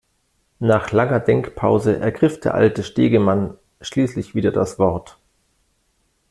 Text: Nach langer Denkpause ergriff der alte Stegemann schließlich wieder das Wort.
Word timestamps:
Nach 0.57 0.91
langer 0.91 1.19
Denkpause 1.19 1.97
ergriff 1.99 2.39
der 2.39 2.55
alte 2.55 2.81
Stegemann 2.81 3.59
schließlich 3.81 4.33
wieder 4.33 4.51
das 4.51 4.79
Wort. 4.79 5.19